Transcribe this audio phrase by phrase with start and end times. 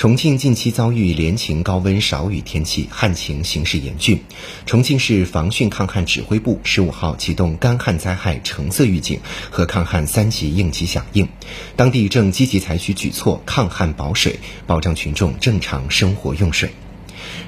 [0.00, 4.18] 重庆近期遭遇连晴高温少雨天气，旱情形势严峻。
[4.64, 11.28] 重庆市防汛抗旱指挥部十五号启动干旱灾害橙色预警和抗旱三级应急响应，
[11.76, 16.70] 当地正积极采取举措抗旱保水，保障群众正常生活用水。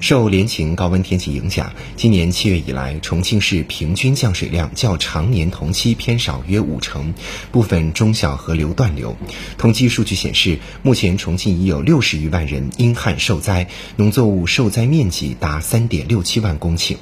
[0.01, 7.15] 受连晴高温天气影响，今年七月以来，重庆市平均降水量较常年同期偏少约五成，
[7.51, 9.17] 部分中小河流断流。
[9.59, 16.97] 统计数据显示，目前重庆已有六十余万人因旱受灾，农作物受灾面积达三点六七万公顷。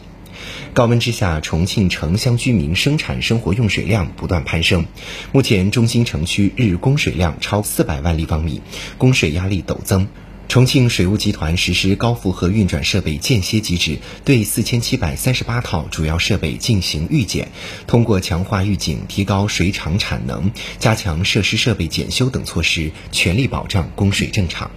[0.72, 4.86] 高温之下，重庆城乡居民生产生活用水量不断攀升，
[5.32, 8.62] 目前中心城区日供水量超四百万立方米，
[8.96, 10.06] 供水压力陡增。
[10.50, 17.52] 重庆水务集团实施高负荷运转设备间歇机制，对四千七百三十八套主要设备进行预检，
[17.86, 20.50] 通过强化预警、提高水厂产能、
[20.80, 24.68] 加强设施设备检修等措施，全力保障供水正常。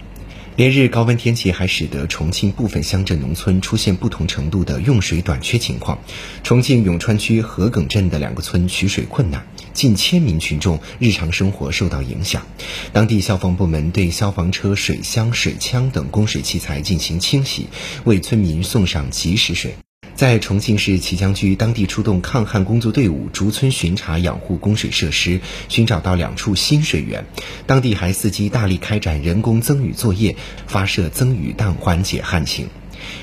[0.54, 5.98] 连日高温天气还使得重庆部分乡镇农村出现不同程度的用水短缺情况。
[6.44, 9.44] 重庆永川区河埂镇的两个村取水困难，
[9.74, 12.46] 近千名群众日常生活受到影响。
[12.94, 17.66] 当地消防部门对消防车、水箱、水枪等供水器材进行清洗，
[18.04, 19.74] 为村民送上及时水。
[20.14, 27.26] 在重庆市綦江区，当地出动抗旱工作队伍逐村巡查养护供水设施，寻找到两处新水源。
[27.66, 30.36] 当地还伺机大力开展人工增雨作业，
[30.68, 32.68] 发射增雨弹缓解旱情。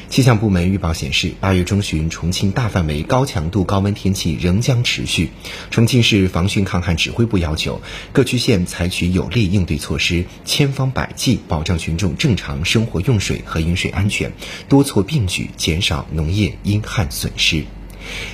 [0.10, 5.32] 气象部门预报显示，八月中旬，重庆大范围高强度高温天气仍将持续。
[5.70, 14.34] 重庆市防汛抗旱指挥部要求各区县采取有力应对措施，千方百计保障群众正常生活用水和饮水安全，
[14.68, 17.64] 多措并举，减少农业因旱损失。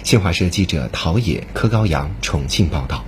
[0.04, 3.06] 新华社记者陶冶、柯高阳重庆报道。